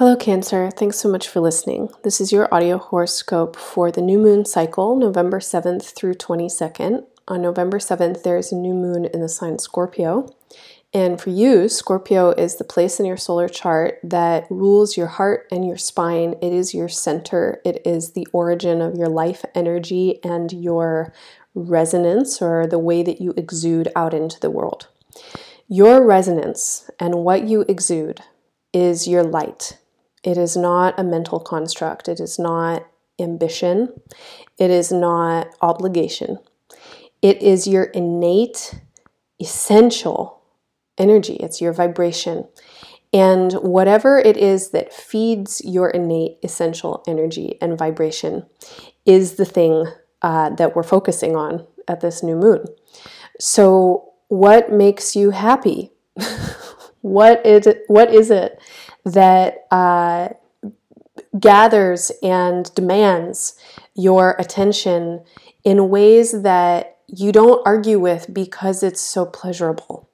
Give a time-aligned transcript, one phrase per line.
[0.00, 0.70] Hello, Cancer.
[0.70, 1.90] Thanks so much for listening.
[2.04, 7.04] This is your audio horoscope for the new moon cycle, November 7th through 22nd.
[7.28, 10.26] On November 7th, there is a new moon in the sign Scorpio.
[10.94, 15.46] And for you, Scorpio is the place in your solar chart that rules your heart
[15.52, 16.34] and your spine.
[16.40, 21.12] It is your center, it is the origin of your life energy and your
[21.54, 24.88] resonance or the way that you exude out into the world.
[25.68, 28.22] Your resonance and what you exude
[28.72, 29.76] is your light.
[30.22, 32.86] It is not a mental construct, it is not
[33.18, 33.88] ambition,
[34.58, 36.38] it is not obligation.
[37.22, 38.80] It is your innate,
[39.40, 40.42] essential
[40.98, 42.48] energy, it's your vibration.
[43.12, 48.46] And whatever it is that feeds your innate, essential energy and vibration
[49.04, 49.86] is the thing
[50.22, 52.64] uh, that we're focusing on at this new moon.
[53.40, 55.90] So, what makes you happy?
[57.00, 58.60] what is it, what is it
[59.04, 60.30] that uh,
[61.38, 63.54] gathers and demands
[63.94, 65.22] your attention
[65.64, 70.08] in ways that you don't argue with because it's so pleasurable?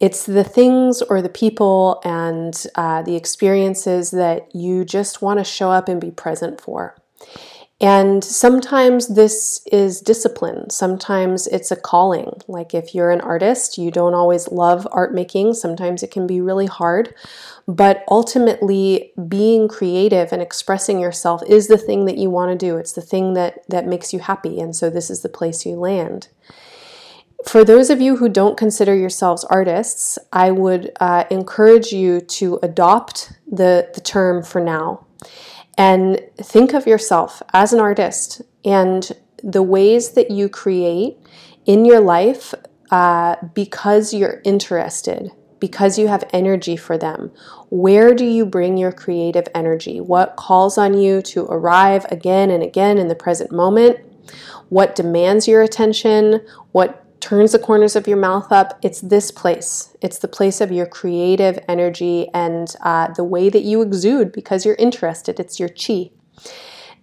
[0.00, 5.44] It's the things or the people and uh, the experiences that you just want to
[5.44, 6.96] show up and be present for.
[7.80, 10.68] And sometimes this is discipline.
[10.68, 12.40] Sometimes it's a calling.
[12.46, 15.54] Like if you're an artist, you don't always love art making.
[15.54, 17.14] Sometimes it can be really hard.
[17.66, 22.76] But ultimately, being creative and expressing yourself is the thing that you want to do.
[22.76, 24.60] It's the thing that, that makes you happy.
[24.60, 26.28] And so this is the place you land.
[27.46, 32.58] For those of you who don't consider yourselves artists, I would uh, encourage you to
[32.62, 35.06] adopt the, the term for now
[35.80, 41.16] and think of yourself as an artist and the ways that you create
[41.64, 42.52] in your life
[42.90, 47.32] uh, because you're interested, because you have energy for them.
[47.70, 50.02] Where do you bring your creative energy?
[50.02, 54.00] What calls on you to arrive again and again in the present moment?
[54.68, 56.42] What demands your attention?
[56.72, 59.96] What turns the corners of your mouth up, it's this place.
[60.00, 64.64] It's the place of your creative energy and uh, the way that you exude because
[64.64, 65.38] you're interested.
[65.38, 66.10] It's your chi.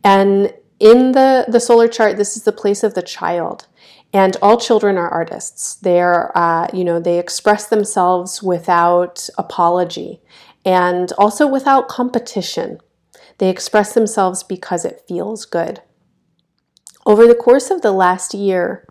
[0.03, 3.67] And in the, the solar chart, this is the place of the child.
[4.13, 5.75] And all children are artists.
[5.75, 10.21] They're, uh, you know, they express themselves without apology
[10.65, 12.79] and also without competition.
[13.37, 15.81] They express themselves because it feels good.
[17.05, 18.85] Over the course of the last year,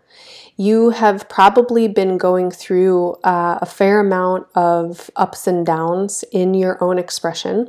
[0.57, 6.55] you have probably been going through uh, a fair amount of ups and downs in
[6.55, 7.67] your own expression.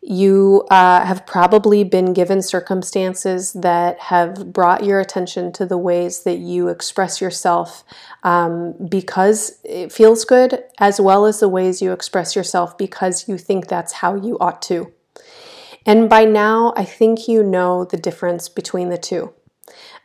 [0.00, 6.22] You uh, have probably been given circumstances that have brought your attention to the ways
[6.22, 7.84] that you express yourself
[8.22, 13.36] um, because it feels good, as well as the ways you express yourself because you
[13.36, 14.90] think that's how you ought to.
[15.84, 19.34] And by now, I think you know the difference between the two.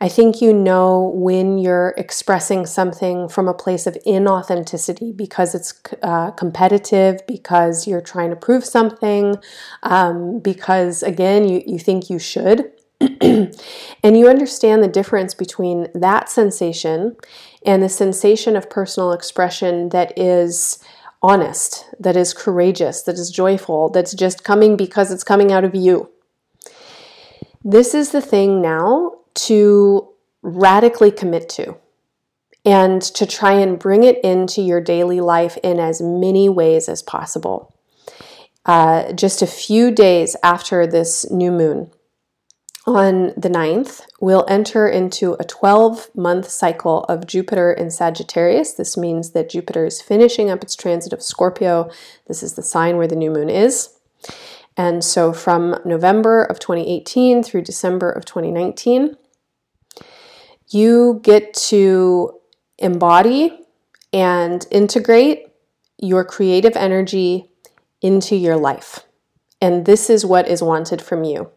[0.00, 5.80] I think you know when you're expressing something from a place of inauthenticity because it's
[6.02, 9.36] uh, competitive, because you're trying to prove something,
[9.82, 12.70] um, because again, you, you think you should.
[13.20, 13.56] and
[14.04, 17.16] you understand the difference between that sensation
[17.66, 20.78] and the sensation of personal expression that is
[21.22, 25.74] honest, that is courageous, that is joyful, that's just coming because it's coming out of
[25.74, 26.10] you.
[27.64, 30.08] This is the thing now to
[30.42, 31.76] radically commit to
[32.64, 37.02] and to try and bring it into your daily life in as many ways as
[37.02, 37.74] possible.
[38.64, 41.90] Uh, just a few days after this new moon,
[42.86, 48.74] on the 9th, we'll enter into a 12 month cycle of Jupiter in Sagittarius.
[48.74, 51.90] This means that Jupiter is finishing up its transit of Scorpio.
[52.26, 53.98] This is the sign where the new moon is.
[54.76, 59.16] And so from November of 2018 through December of 2019,
[60.74, 62.38] you get to
[62.78, 63.58] embody
[64.12, 65.46] and integrate
[65.98, 67.50] your creative energy
[68.02, 69.00] into your life.
[69.60, 71.50] And this is what is wanted from you.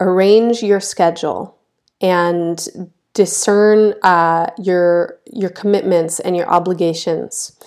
[0.00, 1.58] Arrange your schedule
[2.00, 7.58] and discern uh, your, your commitments and your obligations.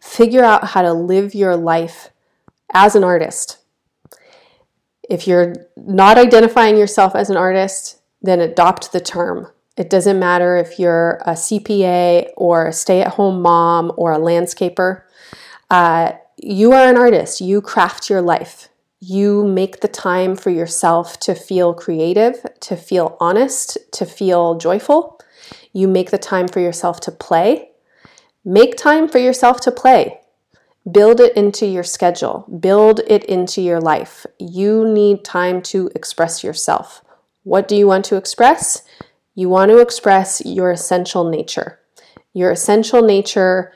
[0.00, 2.10] Figure out how to live your life
[2.72, 3.58] as an artist.
[5.08, 9.48] If you're not identifying yourself as an artist, then adopt the term.
[9.78, 14.18] It doesn't matter if you're a CPA or a stay at home mom or a
[14.18, 15.02] landscaper.
[15.70, 17.40] Uh, you are an artist.
[17.40, 18.70] You craft your life.
[18.98, 25.20] You make the time for yourself to feel creative, to feel honest, to feel joyful.
[25.72, 27.70] You make the time for yourself to play.
[28.44, 30.18] Make time for yourself to play.
[30.90, 34.26] Build it into your schedule, build it into your life.
[34.40, 37.04] You need time to express yourself.
[37.44, 38.82] What do you want to express?
[39.38, 41.78] You want to express your essential nature.
[42.32, 43.72] Your essential nature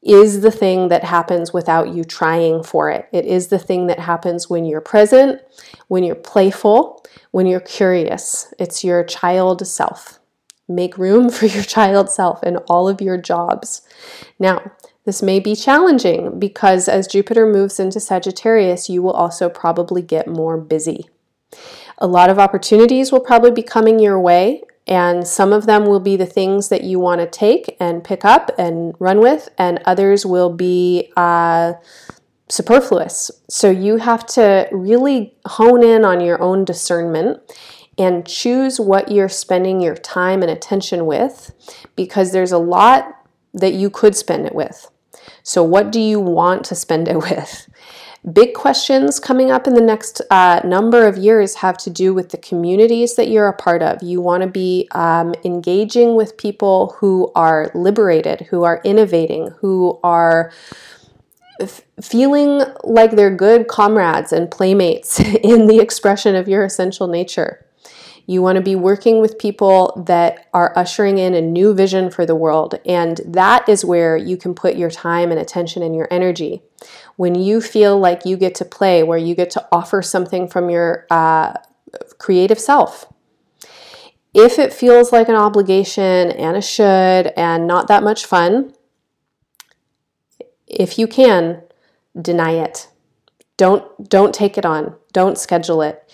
[0.00, 3.08] is the thing that happens without you trying for it.
[3.10, 5.40] It is the thing that happens when you're present,
[5.88, 8.54] when you're playful, when you're curious.
[8.60, 10.20] It's your child self.
[10.68, 13.82] Make room for your child self in all of your jobs.
[14.38, 14.70] Now,
[15.04, 20.28] this may be challenging because as Jupiter moves into Sagittarius, you will also probably get
[20.28, 21.10] more busy.
[21.98, 26.00] A lot of opportunities will probably be coming your way, and some of them will
[26.00, 29.80] be the things that you want to take and pick up and run with, and
[29.84, 31.74] others will be uh,
[32.48, 33.30] superfluous.
[33.48, 37.40] So you have to really hone in on your own discernment
[37.98, 41.52] and choose what you're spending your time and attention with
[41.94, 44.90] because there's a lot that you could spend it with.
[45.42, 47.68] So, what do you want to spend it with?
[48.30, 52.28] Big questions coming up in the next uh, number of years have to do with
[52.28, 54.00] the communities that you're a part of.
[54.00, 59.98] You want to be um, engaging with people who are liberated, who are innovating, who
[60.04, 60.52] are
[61.58, 67.66] f- feeling like they're good comrades and playmates in the expression of your essential nature.
[68.26, 72.24] You want to be working with people that are ushering in a new vision for
[72.24, 72.78] the world.
[72.86, 76.62] And that is where you can put your time and attention and your energy.
[77.16, 80.70] When you feel like you get to play, where you get to offer something from
[80.70, 81.54] your uh,
[82.18, 83.12] creative self.
[84.34, 88.74] If it feels like an obligation and a should and not that much fun,
[90.66, 91.62] if you can,
[92.20, 92.88] deny it.
[93.58, 94.96] Don't don't take it on.
[95.12, 96.10] Don't schedule it.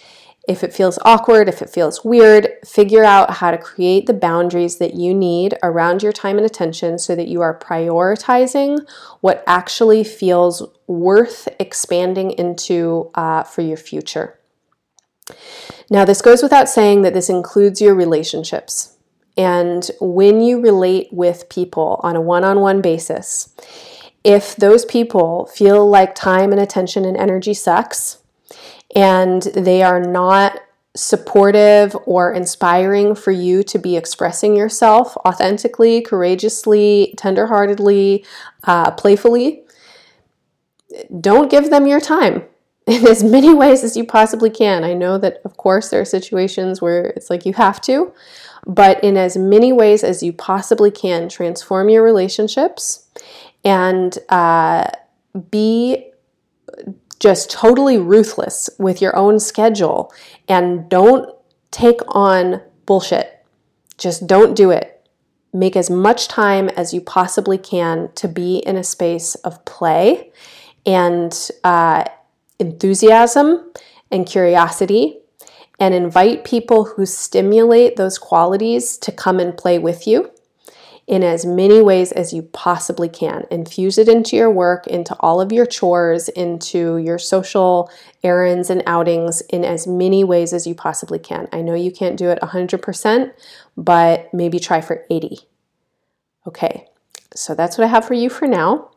[0.49, 4.79] If it feels awkward, if it feels weird, figure out how to create the boundaries
[4.79, 8.89] that you need around your time and attention so that you are prioritizing
[9.21, 14.39] what actually feels worth expanding into uh, for your future.
[15.91, 18.97] Now, this goes without saying that this includes your relationships.
[19.37, 23.55] And when you relate with people on a one on one basis,
[24.25, 28.23] if those people feel like time and attention and energy sucks,
[28.95, 30.61] and they are not
[30.97, 38.27] supportive or inspiring for you to be expressing yourself authentically, courageously, tenderheartedly,
[38.65, 39.63] uh, playfully,
[41.21, 42.43] don't give them your time
[42.87, 44.83] in as many ways as you possibly can.
[44.83, 48.13] I know that, of course, there are situations where it's like you have to,
[48.67, 53.07] but in as many ways as you possibly can, transform your relationships
[53.65, 54.89] and uh,
[55.51, 56.11] be
[57.21, 60.13] just totally ruthless with your own schedule
[60.49, 61.35] and don't
[61.71, 63.45] take on bullshit.
[63.97, 64.95] Just don't do it.
[65.53, 70.31] Make as much time as you possibly can to be in a space of play
[70.87, 72.05] and uh,
[72.59, 73.73] enthusiasm
[74.11, 75.19] and curiosity,
[75.79, 80.31] and invite people who stimulate those qualities to come and play with you
[81.09, 83.47] in as many ways as you possibly can.
[83.51, 87.91] Infuse it into your work, into all of your chores, into your social
[88.23, 91.49] errands and outings in as many ways as you possibly can.
[91.51, 93.33] I know you can't do it 100%,
[93.75, 95.39] but maybe try for 80.
[96.47, 96.87] Okay.
[97.35, 98.91] So that's what I have for you for now.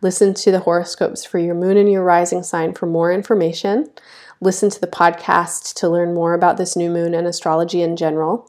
[0.00, 3.90] Listen to the horoscopes for your moon and your rising sign for more information.
[4.40, 8.48] Listen to the podcast to learn more about this new moon and astrology in general.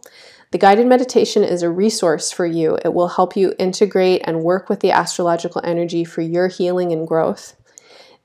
[0.51, 2.77] The guided meditation is a resource for you.
[2.83, 7.07] It will help you integrate and work with the astrological energy for your healing and
[7.07, 7.55] growth.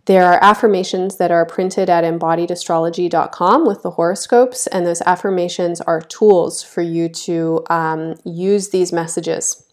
[0.07, 6.01] There are affirmations that are printed at embodiedastrology.com with the horoscopes, and those affirmations are
[6.01, 9.64] tools for you to um, use these messages.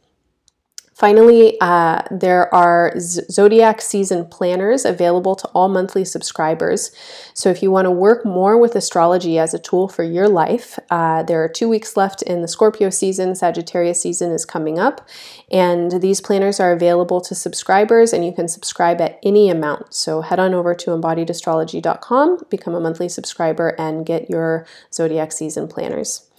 [1.02, 6.92] Finally, uh, there are Zodiac season planners available to all monthly subscribers.
[7.34, 10.78] So, if you want to work more with astrology as a tool for your life,
[10.92, 13.34] uh, there are two weeks left in the Scorpio season.
[13.34, 15.10] Sagittarius season is coming up,
[15.52, 19.96] and these planners are available to subscribers, and you can subscribe at any amount.
[19.96, 25.68] So, head on over to embodiedastrology.com, become a monthly subscriber, and get your Zodiac season
[25.68, 26.30] planners.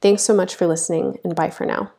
[0.00, 1.92] Thanks so much for listening, and bye for now.